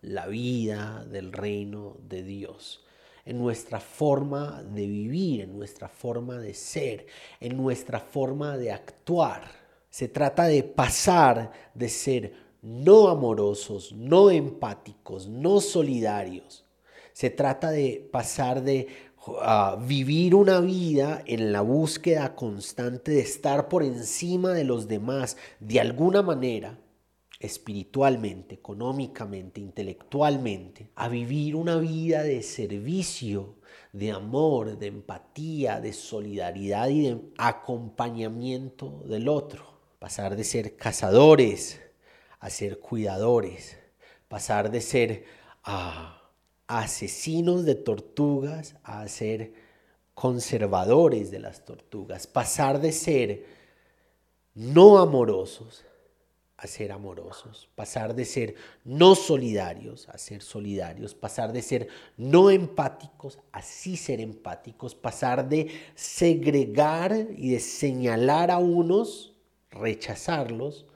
la 0.00 0.28
vida 0.28 1.04
del 1.04 1.32
reino 1.32 1.96
de 2.00 2.22
Dios 2.22 2.84
en 3.24 3.38
nuestra 3.38 3.80
forma 3.80 4.62
de 4.62 4.86
vivir, 4.86 5.40
en 5.40 5.58
nuestra 5.58 5.88
forma 5.88 6.38
de 6.38 6.54
ser, 6.54 7.06
en 7.40 7.56
nuestra 7.56 7.98
forma 7.98 8.56
de 8.56 8.70
actuar. 8.70 9.57
Se 9.90 10.08
trata 10.08 10.44
de 10.44 10.62
pasar 10.62 11.52
de 11.74 11.88
ser 11.88 12.32
no 12.62 13.08
amorosos, 13.08 13.92
no 13.92 14.30
empáticos, 14.30 15.28
no 15.28 15.60
solidarios, 15.60 16.64
se 17.18 17.30
trata 17.30 17.70
de 17.72 18.08
pasar 18.12 18.62
de 18.62 18.86
vivir 19.80 20.34
una 20.36 20.60
vida 20.60 21.22
en 21.26 21.52
la 21.52 21.62
búsqueda 21.62 22.36
constante 22.36 23.10
de 23.10 23.20
estar 23.20 23.68
por 23.68 23.82
encima 23.82 24.52
de 24.52 24.62
los 24.62 24.86
demás 24.86 25.36
de 25.58 25.80
alguna 25.80 26.22
manera, 26.22 26.78
espiritualmente, 27.40 28.54
económicamente, 28.54 29.60
intelectualmente, 29.60 30.90
a 30.94 31.08
vivir 31.08 31.56
una 31.56 31.76
vida 31.78 32.22
de 32.22 32.42
servicio, 32.42 33.56
de 33.92 34.12
amor, 34.12 34.78
de 34.78 34.86
empatía, 34.86 35.80
de 35.80 35.92
solidaridad 35.92 36.88
y 36.88 37.02
de 37.02 37.20
acompañamiento 37.36 39.02
del 39.06 39.28
otro. 39.28 39.77
Pasar 39.98 40.36
de 40.36 40.44
ser 40.44 40.76
cazadores 40.76 41.80
a 42.40 42.50
ser 42.50 42.78
cuidadores. 42.78 43.76
Pasar 44.28 44.70
de 44.70 44.80
ser... 44.80 45.24
a 45.64 46.18
asesinos 46.68 47.64
de 47.64 47.74
tortugas 47.74 48.76
a 48.84 49.08
ser 49.08 49.54
conservadores 50.14 51.30
de 51.30 51.38
las 51.38 51.64
tortugas, 51.64 52.26
pasar 52.26 52.80
de 52.80 52.92
ser 52.92 53.46
no 54.54 54.98
amorosos 54.98 55.84
a 56.58 56.66
ser 56.66 56.90
amorosos, 56.92 57.68
pasar 57.74 58.14
de 58.14 58.24
ser 58.24 58.56
no 58.84 59.14
solidarios 59.14 60.08
a 60.08 60.18
ser 60.18 60.42
solidarios, 60.42 61.14
pasar 61.14 61.52
de 61.52 61.62
ser 61.62 61.88
no 62.16 62.50
empáticos 62.50 63.38
a 63.52 63.62
sí 63.62 63.96
ser 63.96 64.20
empáticos, 64.20 64.94
pasar 64.94 65.48
de 65.48 65.70
segregar 65.94 67.28
y 67.36 67.52
de 67.52 67.60
señalar 67.60 68.50
a 68.50 68.58
unos, 68.58 69.36
rechazarlos, 69.70 70.86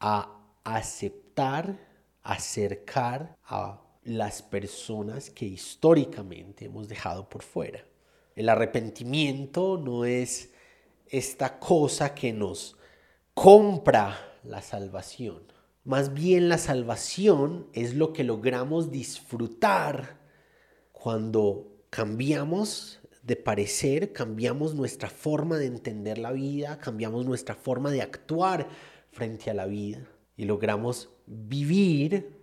a 0.00 0.40
aceptar, 0.64 1.78
acercar 2.22 3.36
a 3.44 3.80
las 4.02 4.42
personas 4.42 5.30
que 5.30 5.46
históricamente 5.46 6.66
hemos 6.66 6.88
dejado 6.88 7.28
por 7.28 7.42
fuera. 7.42 7.84
El 8.34 8.48
arrepentimiento 8.48 9.78
no 9.78 10.04
es 10.04 10.52
esta 11.06 11.58
cosa 11.58 12.14
que 12.14 12.32
nos 12.32 12.76
compra 13.32 14.38
la 14.42 14.62
salvación. 14.62 15.42
Más 15.84 16.14
bien 16.14 16.48
la 16.48 16.58
salvación 16.58 17.68
es 17.72 17.94
lo 17.94 18.12
que 18.12 18.24
logramos 18.24 18.90
disfrutar 18.90 20.18
cuando 20.92 21.74
cambiamos 21.90 23.00
de 23.24 23.36
parecer, 23.36 24.12
cambiamos 24.12 24.74
nuestra 24.74 25.08
forma 25.08 25.56
de 25.58 25.66
entender 25.66 26.18
la 26.18 26.32
vida, 26.32 26.78
cambiamos 26.78 27.24
nuestra 27.24 27.54
forma 27.54 27.90
de 27.90 28.02
actuar 28.02 28.68
frente 29.10 29.50
a 29.50 29.54
la 29.54 29.66
vida 29.66 30.06
y 30.36 30.44
logramos 30.44 31.10
vivir 31.26 32.36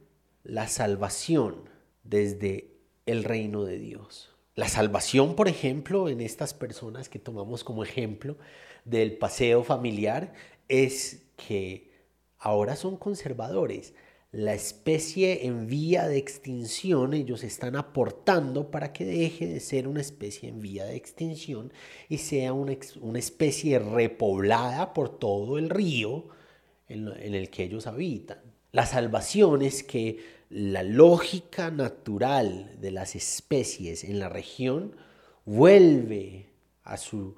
la 0.44 0.68
salvación 0.68 1.70
desde 2.04 2.72
el 3.06 3.24
reino 3.24 3.64
de 3.64 3.78
Dios. 3.78 4.36
La 4.56 4.68
salvación, 4.68 5.36
por 5.36 5.48
ejemplo, 5.48 6.10
en 6.10 6.20
estas 6.20 6.54
personas 6.54 7.10
que 7.10 7.20
tomamos 7.20 7.64
como 7.64 7.84
ejemplo 7.84 8.38
del 8.84 9.18
paseo 9.18 9.64
familiar 9.64 10.34
es 10.68 11.28
que 11.38 11.92
ahora 12.40 12.76
son 12.76 12.98
conservadores. 12.98 13.94
La 14.32 14.54
especie 14.54 15.46
en 15.46 15.68
vía 15.68 16.08
de 16.08 16.18
extinción, 16.18 17.14
ellos 17.14 17.44
están 17.44 17.76
aportando 17.76 18.72
para 18.72 18.94
que 18.94 19.04
deje 19.04 19.46
de 19.46 19.60
ser 19.60 19.90
una 19.90 20.00
especie 20.00 20.48
en 20.48 20.62
vía 20.62 20.86
de 20.86 20.96
extinción 20.96 21.74
y 22.08 22.20
sea 22.20 22.54
una, 22.54 22.72
especie 23.20 23.78
repoblada 23.78 24.94
por 24.94 25.20
todo 25.20 25.58
el 25.58 25.70
río 25.70 26.30
en, 26.88 27.10
en 27.10 27.36
el 27.36 27.50
que 27.50 27.64
ellos 27.64 27.88
habitan. 27.88 28.40
La 28.72 28.86
salvación 28.86 29.64
es 29.64 29.84
que 29.84 30.20
la 30.50 30.84
lógica 30.84 31.70
natural 31.70 32.78
de 32.80 32.92
las 32.92 33.18
especies 33.18 34.06
en 34.06 34.20
la 34.20 34.30
región 34.30 34.96
vuelve 35.44 36.54
a 36.84 36.96
su 36.96 37.36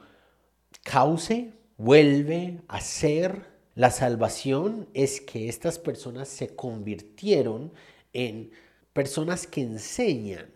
cauce, 0.84 1.54
vuelve 1.78 2.62
a 2.68 2.82
ser 2.82 3.53
la 3.76 3.90
salvación 3.90 4.88
es 4.94 5.20
que 5.20 5.50
estas 5.50 5.80
personas 5.80 6.28
se 6.30 6.56
convirtieron 6.56 7.74
en 8.14 8.52
personas 8.94 9.48
que 9.48 9.62
enseñan 9.62 10.52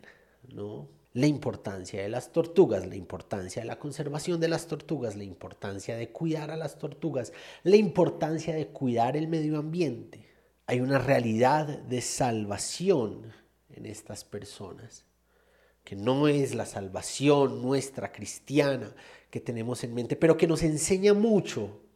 la 1.14 1.26
importancia 1.26 2.02
de 2.02 2.10
las 2.10 2.32
tortugas, 2.32 2.86
la 2.86 2.96
importancia 2.96 3.64
de 3.64 3.68
la 3.68 3.80
conservación 3.80 4.40
de 4.40 4.50
las 4.50 4.68
tortugas, 4.68 5.16
la 5.16 5.24
importancia 5.24 5.96
de 5.96 6.10
cuidar 6.12 6.52
a 6.52 6.58
las 6.58 6.78
tortugas, 6.78 7.34
la 7.64 7.76
importancia 7.76 8.54
de 8.54 8.68
cuidar 8.68 9.18
el 9.18 9.28
medio 9.28 9.58
ambiente. 9.58 10.28
Hay 10.68 10.80
una 10.80 11.00
realidad 11.00 11.66
de 11.66 12.02
salvación 12.02 13.34
en 13.72 13.88
estas 13.88 14.26
personas, 14.26 15.06
que 15.84 15.96
no 15.96 16.28
es 16.28 16.54
la 16.54 16.68
salvación 16.68 17.64
nuestra 17.64 18.12
cristiana 18.12 18.94
que 19.32 19.40
tenemos 19.40 19.84
en 19.84 19.96
mente, 19.96 20.16
pero 20.16 20.38
que 20.38 20.46
nos 20.46 20.62
enseña 20.62 21.14
mucho 21.16 21.87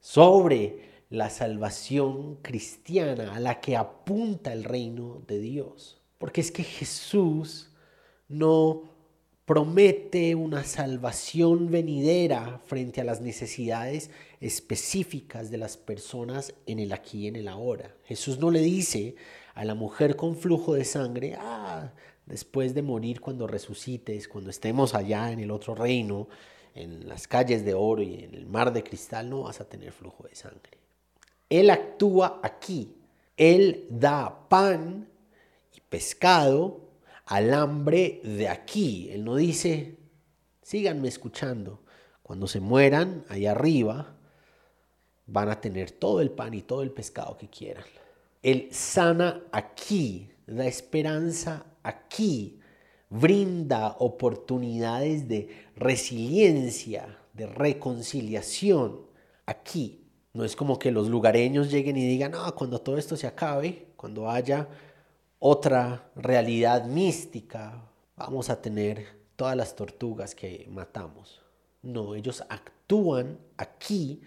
sobre 0.00 0.90
la 1.10 1.30
salvación 1.30 2.36
cristiana 2.36 3.34
a 3.34 3.40
la 3.40 3.60
que 3.60 3.76
apunta 3.76 4.52
el 4.52 4.64
reino 4.64 5.22
de 5.26 5.38
Dios. 5.38 6.00
Porque 6.18 6.40
es 6.40 6.50
que 6.52 6.62
Jesús 6.62 7.70
no 8.28 8.82
promete 9.44 10.36
una 10.36 10.62
salvación 10.62 11.72
venidera 11.72 12.60
frente 12.66 13.00
a 13.00 13.04
las 13.04 13.20
necesidades 13.20 14.10
específicas 14.40 15.50
de 15.50 15.58
las 15.58 15.76
personas 15.76 16.54
en 16.66 16.78
el 16.78 16.92
aquí 16.92 17.22
y 17.22 17.26
en 17.26 17.34
el 17.34 17.48
ahora. 17.48 17.96
Jesús 18.04 18.38
no 18.38 18.52
le 18.52 18.60
dice 18.60 19.16
a 19.54 19.64
la 19.64 19.74
mujer 19.74 20.14
con 20.14 20.36
flujo 20.36 20.74
de 20.74 20.84
sangre, 20.84 21.34
ah, 21.36 21.92
después 22.26 22.74
de 22.74 22.82
morir 22.82 23.20
cuando 23.20 23.48
resucites, 23.48 24.28
cuando 24.28 24.50
estemos 24.50 24.94
allá 24.94 25.32
en 25.32 25.40
el 25.40 25.50
otro 25.50 25.74
reino, 25.74 26.28
en 26.74 27.08
las 27.08 27.26
calles 27.26 27.64
de 27.64 27.74
oro 27.74 28.02
y 28.02 28.24
en 28.24 28.34
el 28.34 28.46
mar 28.46 28.72
de 28.72 28.82
cristal, 28.82 29.28
no 29.28 29.42
vas 29.42 29.60
a 29.60 29.68
tener 29.68 29.92
flujo 29.92 30.24
de 30.28 30.34
sangre. 30.34 30.78
Él 31.48 31.70
actúa 31.70 32.40
aquí. 32.42 32.96
Él 33.36 33.86
da 33.90 34.48
pan 34.48 35.08
y 35.74 35.80
pescado 35.80 36.80
al 37.26 37.52
hambre 37.54 38.20
de 38.22 38.48
aquí. 38.48 39.08
Él 39.10 39.24
no 39.24 39.36
dice, 39.36 39.96
síganme 40.62 41.08
escuchando. 41.08 41.80
Cuando 42.22 42.46
se 42.46 42.60
mueran 42.60 43.24
allá 43.28 43.52
arriba, 43.52 44.14
van 45.26 45.48
a 45.48 45.60
tener 45.60 45.90
todo 45.90 46.20
el 46.20 46.30
pan 46.30 46.54
y 46.54 46.62
todo 46.62 46.82
el 46.82 46.92
pescado 46.92 47.36
que 47.36 47.48
quieran. 47.48 47.84
Él 48.42 48.68
sana 48.72 49.42
aquí, 49.52 50.30
da 50.46 50.66
esperanza 50.66 51.66
aquí, 51.82 52.59
brinda 53.10 53.96
oportunidades 53.98 55.28
de 55.28 55.48
resiliencia, 55.76 57.18
de 57.34 57.46
reconciliación 57.46 59.02
aquí. 59.46 60.06
No 60.32 60.44
es 60.44 60.54
como 60.54 60.78
que 60.78 60.92
los 60.92 61.08
lugareños 61.08 61.70
lleguen 61.70 61.96
y 61.96 62.06
digan, 62.06 62.30
no, 62.30 62.54
cuando 62.54 62.80
todo 62.80 62.96
esto 62.96 63.16
se 63.16 63.26
acabe, 63.26 63.88
cuando 63.96 64.30
haya 64.30 64.68
otra 65.40 66.10
realidad 66.14 66.84
mística, 66.84 67.82
vamos 68.16 68.48
a 68.48 68.62
tener 68.62 69.06
todas 69.34 69.56
las 69.56 69.74
tortugas 69.74 70.34
que 70.34 70.68
matamos. 70.70 71.42
No, 71.82 72.14
ellos 72.14 72.44
actúan 72.48 73.38
aquí 73.56 74.20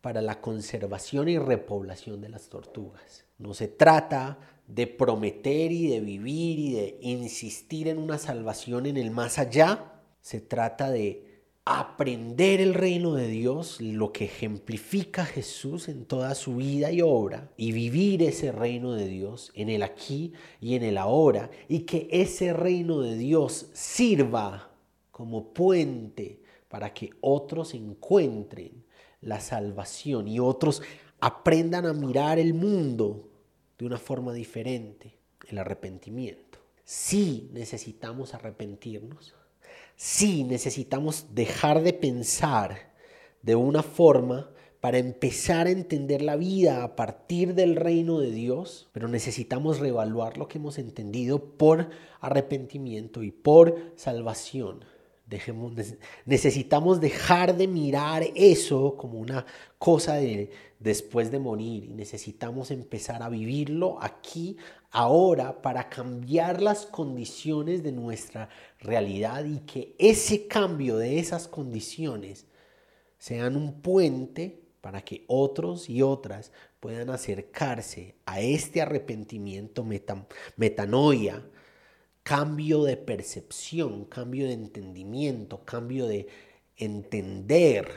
para 0.00 0.20
la 0.20 0.40
conservación 0.40 1.28
y 1.28 1.38
repoblación 1.38 2.20
de 2.20 2.28
las 2.28 2.48
tortugas. 2.48 3.24
No 3.38 3.54
se 3.54 3.68
trata 3.68 4.38
de 4.66 4.86
prometer 4.86 5.72
y 5.72 5.88
de 5.88 6.00
vivir 6.00 6.58
y 6.58 6.72
de 6.72 6.98
insistir 7.00 7.88
en 7.88 7.98
una 7.98 8.18
salvación 8.18 8.86
en 8.86 8.96
el 8.96 9.10
más 9.10 9.38
allá. 9.38 9.92
Se 10.20 10.40
trata 10.40 10.90
de 10.90 11.26
aprender 11.64 12.60
el 12.60 12.74
reino 12.74 13.14
de 13.14 13.26
Dios, 13.26 13.80
lo 13.80 14.12
que 14.12 14.26
ejemplifica 14.26 15.24
Jesús 15.24 15.88
en 15.88 16.04
toda 16.04 16.36
su 16.36 16.56
vida 16.56 16.92
y 16.92 17.02
obra, 17.02 17.50
y 17.56 17.72
vivir 17.72 18.22
ese 18.22 18.52
reino 18.52 18.92
de 18.92 19.08
Dios 19.08 19.50
en 19.54 19.68
el 19.68 19.82
aquí 19.82 20.32
y 20.60 20.76
en 20.76 20.84
el 20.84 20.96
ahora, 20.96 21.50
y 21.68 21.80
que 21.80 22.08
ese 22.12 22.52
reino 22.52 23.00
de 23.00 23.16
Dios 23.16 23.66
sirva 23.72 24.70
como 25.10 25.52
puente 25.52 26.40
para 26.68 26.94
que 26.94 27.10
otros 27.20 27.74
encuentren 27.74 28.84
la 29.20 29.40
salvación 29.40 30.28
y 30.28 30.38
otros 30.38 30.82
aprendan 31.18 31.86
a 31.86 31.92
mirar 31.92 32.38
el 32.38 32.54
mundo 32.54 33.28
de 33.78 33.86
una 33.86 33.98
forma 33.98 34.32
diferente, 34.32 35.18
el 35.48 35.58
arrepentimiento. 35.58 36.58
Sí 36.84 37.50
necesitamos 37.52 38.34
arrepentirnos, 38.34 39.34
sí 39.96 40.44
necesitamos 40.44 41.26
dejar 41.34 41.82
de 41.82 41.92
pensar 41.92 42.92
de 43.42 43.54
una 43.54 43.82
forma 43.82 44.50
para 44.80 44.98
empezar 44.98 45.66
a 45.66 45.70
entender 45.70 46.22
la 46.22 46.36
vida 46.36 46.84
a 46.84 46.94
partir 46.94 47.54
del 47.54 47.74
reino 47.74 48.20
de 48.20 48.30
Dios, 48.30 48.88
pero 48.92 49.08
necesitamos 49.08 49.80
reevaluar 49.80 50.38
lo 50.38 50.46
que 50.46 50.58
hemos 50.58 50.78
entendido 50.78 51.42
por 51.56 51.90
arrepentimiento 52.20 53.22
y 53.24 53.32
por 53.32 53.92
salvación. 53.96 54.84
Dejemos, 55.26 55.72
necesitamos 56.24 57.00
dejar 57.00 57.56
de 57.56 57.66
mirar 57.66 58.22
eso 58.36 58.96
como 58.96 59.18
una 59.18 59.44
cosa 59.78 60.14
de 60.14 60.50
después 60.78 61.30
de 61.30 61.38
morir 61.38 61.84
y 61.84 61.94
necesitamos 61.94 62.70
empezar 62.70 63.22
a 63.22 63.28
vivirlo 63.28 63.98
aquí, 64.00 64.56
ahora, 64.90 65.60
para 65.62 65.88
cambiar 65.88 66.62
las 66.62 66.86
condiciones 66.86 67.82
de 67.82 67.92
nuestra 67.92 68.48
realidad 68.78 69.44
y 69.44 69.60
que 69.60 69.96
ese 69.98 70.46
cambio 70.46 70.96
de 70.96 71.18
esas 71.18 71.48
condiciones 71.48 72.46
sean 73.18 73.56
un 73.56 73.80
puente 73.80 74.62
para 74.80 75.02
que 75.02 75.24
otros 75.26 75.90
y 75.90 76.02
otras 76.02 76.52
puedan 76.78 77.10
acercarse 77.10 78.14
a 78.26 78.40
este 78.40 78.80
arrepentimiento 78.80 79.84
metanoia 80.56 81.42
cambio 82.26 82.82
de 82.82 82.96
percepción, 82.96 84.04
cambio 84.06 84.48
de 84.48 84.54
entendimiento, 84.54 85.64
cambio 85.64 86.08
de 86.08 86.26
entender 86.76 87.88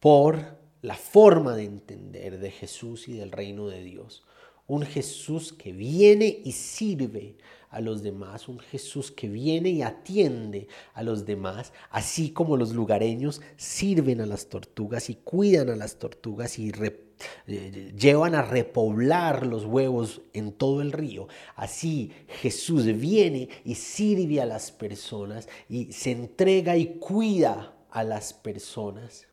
por 0.00 0.58
la 0.82 0.96
forma 0.96 1.56
de 1.56 1.64
entender 1.64 2.40
de 2.40 2.50
Jesús 2.50 3.08
y 3.08 3.14
del 3.14 3.32
reino 3.32 3.68
de 3.68 3.82
Dios. 3.82 4.22
Un 4.66 4.82
Jesús 4.82 5.54
que 5.54 5.72
viene 5.72 6.42
y 6.44 6.52
sirve 6.52 7.38
a 7.70 7.80
los 7.80 8.02
demás, 8.02 8.48
un 8.48 8.58
Jesús 8.58 9.10
que 9.10 9.30
viene 9.30 9.70
y 9.70 9.80
atiende 9.80 10.68
a 10.92 11.02
los 11.02 11.24
demás, 11.24 11.72
así 11.88 12.32
como 12.32 12.58
los 12.58 12.74
lugareños 12.74 13.40
sirven 13.56 14.20
a 14.20 14.26
las 14.26 14.50
tortugas 14.50 15.08
y 15.08 15.14
cuidan 15.14 15.70
a 15.70 15.76
las 15.76 15.98
tortugas 15.98 16.58
y 16.58 16.68
eh, 16.68 17.09
llevan 17.46 18.34
a 18.34 18.42
repoblar 18.42 19.46
los 19.46 19.64
huevos 19.64 20.22
en 20.32 20.52
todo 20.52 20.82
el 20.82 20.92
río. 20.92 21.28
Así 21.56 22.12
Jesús 22.40 22.86
viene 22.98 23.48
y 23.64 23.74
sirve 23.74 24.40
a 24.40 24.46
las 24.46 24.70
personas 24.70 25.48
y 25.68 25.92
se 25.92 26.12
entrega 26.12 26.76
y 26.76 26.98
cuida 26.98 27.74
a 27.90 28.04
las 28.04 28.32
personas 28.32 29.26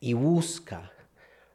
y 0.00 0.12
busca 0.12 0.92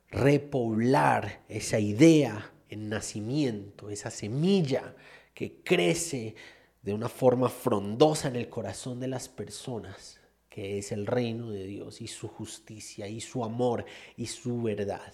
repoblar 0.10 1.44
esa 1.48 1.80
idea 1.80 2.52
en 2.70 2.90
nacimiento, 2.90 3.90
esa 3.90 4.12
semilla 4.12 4.96
que 5.34 5.62
crece 5.64 6.36
de 6.82 6.94
una 6.94 7.10
forma 7.10 7.50
frondosa 7.50 8.28
en 8.28 8.36
el 8.36 8.50
corazón 8.50 9.00
de 9.00 9.08
las 9.08 9.30
personas, 9.30 10.20
que 10.50 10.80
es 10.80 10.92
el 10.92 11.06
reino 11.06 11.52
de 11.52 11.66
Dios 11.66 12.02
y 12.02 12.08
su 12.08 12.28
justicia 12.28 13.08
y 13.08 13.22
su 13.22 13.44
amor 13.44 13.86
y 14.18 14.28
su 14.28 14.62
verdad 14.62 15.14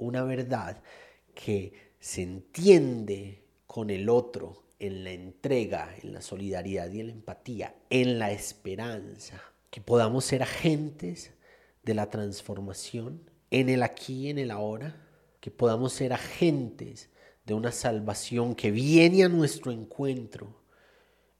una 0.00 0.24
verdad 0.24 0.82
que 1.34 1.72
se 2.00 2.22
entiende 2.22 3.44
con 3.66 3.90
el 3.90 4.08
otro 4.08 4.64
en 4.78 5.04
la 5.04 5.12
entrega, 5.12 5.94
en 6.02 6.14
la 6.14 6.22
solidaridad 6.22 6.90
y 6.90 7.00
en 7.00 7.06
la 7.08 7.12
empatía, 7.12 7.74
en 7.90 8.18
la 8.18 8.32
esperanza, 8.32 9.40
que 9.70 9.80
podamos 9.80 10.24
ser 10.24 10.42
agentes 10.42 11.32
de 11.82 11.94
la 11.94 12.10
transformación 12.10 13.30
en 13.50 13.68
el 13.68 13.82
aquí 13.82 14.26
y 14.26 14.30
en 14.30 14.38
el 14.38 14.50
ahora, 14.50 14.96
que 15.40 15.50
podamos 15.50 15.92
ser 15.92 16.12
agentes 16.12 17.10
de 17.44 17.54
una 17.54 17.72
salvación 17.72 18.54
que 18.54 18.70
viene 18.70 19.24
a 19.24 19.28
nuestro 19.28 19.70
encuentro 19.70 20.60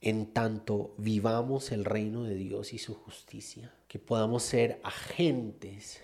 en 0.01 0.33
tanto 0.33 0.95
vivamos 0.97 1.73
el 1.73 1.85
reino 1.85 2.25
de 2.25 2.35
Dios 2.35 2.73
y 2.73 2.79
su 2.79 2.95
justicia, 2.95 3.75
que 3.87 3.99
podamos 3.99 4.43
ser 4.43 4.81
agentes 4.83 6.01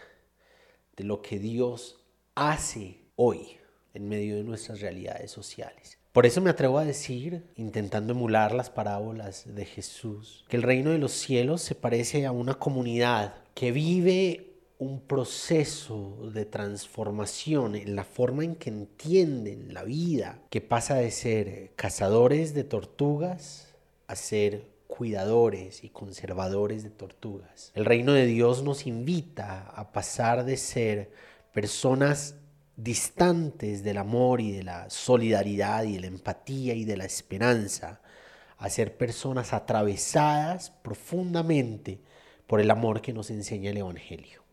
de 0.97 1.05
lo 1.05 1.23
que 1.23 1.38
Dios 1.38 2.06
hace 2.37 3.01
hoy 3.16 3.57
en 3.94 4.09
medio 4.09 4.37
de 4.37 4.44
nuestras 4.44 4.81
realidades 4.81 5.33
sociales. 5.33 5.99
Por 6.12 6.25
eso 6.25 6.40
me 6.40 6.51
atrevo 6.51 6.79
a 6.79 6.85
decir, 6.85 7.44
intentando 7.57 8.12
emular 8.12 8.55
las 8.55 8.70
parábolas 8.70 9.44
de 9.55 9.64
Jesús, 9.64 10.44
que 10.49 10.57
el 10.57 10.62
reino 10.62 10.90
de 10.90 10.99
los 10.99 11.12
cielos 11.12 11.62
se 11.62 11.75
parece 11.75 12.25
a 12.25 12.33
una 12.33 12.55
comunidad 12.55 13.35
que 13.55 13.72
vive 13.72 14.53
un 14.79 15.01
proceso 15.01 16.31
de 16.33 16.44
transformación 16.44 17.75
en 17.75 17.96
la 17.96 18.05
forma 18.05 18.44
en 18.44 18.55
que 18.55 18.70
entienden 18.70 19.72
la 19.72 19.83
vida, 19.83 20.38
que 20.51 20.61
pasa 20.61 20.96
de 20.96 21.11
ser 21.11 21.72
cazadores 21.77 22.55
de 22.55 22.64
tortugas 22.64 23.75
a 24.07 24.16
ser 24.16 24.68
cuidadores 24.87 25.85
y 25.85 25.88
conservadores 25.88 26.83
de 26.83 26.90
tortugas. 26.90 27.72
El 27.75 27.85
reino 27.85 28.12
de 28.12 28.27
Dios 28.27 28.62
nos 28.62 28.87
invita 28.87 29.70
a 29.75 29.92
pasar 29.92 30.44
de 30.44 30.57
ser 30.57 31.11
personas 31.57 32.35
distantes 32.77 33.83
del 33.83 33.97
amor 33.97 34.42
y 34.42 34.53
de 34.53 34.62
la 34.62 34.90
solidaridad 34.90 35.85
y 35.85 35.95
de 35.95 36.01
la 36.01 36.07
empatía 36.09 36.75
y 36.75 36.85
de 36.85 36.99
la 36.99 37.07
esperanza 37.07 38.03
a 38.59 38.69
ser 38.69 38.99
personas 38.99 39.55
atravesadas 39.55 40.69
profundamente 40.69 42.03
por 42.47 42.61
el 42.61 42.71
amor 42.71 43.01
que 43.01 43.14
nos 43.14 43.31
enseña 43.31 43.71
el 43.71 43.79
Evangelio. 43.79 44.45